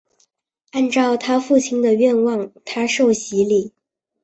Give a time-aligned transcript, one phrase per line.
[0.71, 3.71] 按照她父亲的愿望她受洗礼。